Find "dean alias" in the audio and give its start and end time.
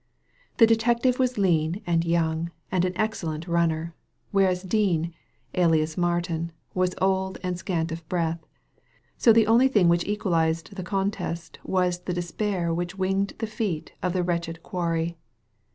4.63-5.95